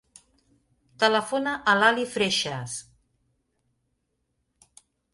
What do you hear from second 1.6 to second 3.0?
a l'Ali Freixas.